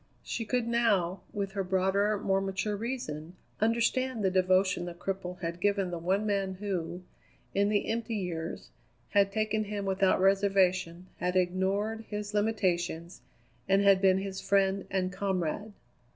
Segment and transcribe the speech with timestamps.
[0.23, 5.59] She could now, with her broader, more mature reason, understand the devotion the cripple had
[5.61, 7.03] given the one man who,
[7.53, 8.71] in the empty years,
[9.09, 13.21] had taken him without reservation, had ignored his limitations,
[13.69, 15.71] and had been his friend and comrade.